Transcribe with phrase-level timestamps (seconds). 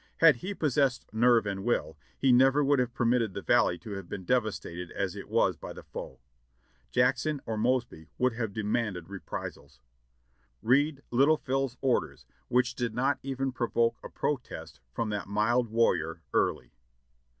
[0.17, 4.09] Had he possessed nerve and will, he never would have permitted the Valley to have
[4.09, 6.17] been devastated as it was by the foe.
[6.89, 9.79] Jackson or Mosby would have demanded reprisals.
[10.63, 16.23] Read "Little Phil's" orders, which did not even provoke a protest from that mild warrior.
[16.33, 16.71] Early.